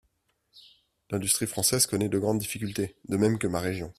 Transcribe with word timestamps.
L’industrie 1.11 1.45
française 1.45 1.85
connaît 1.85 2.09
de 2.09 2.17
grandes 2.17 2.39
difficultés, 2.39 2.95
de 3.07 3.17
même 3.17 3.37
que 3.37 3.45
ma 3.45 3.59
région. 3.59 3.87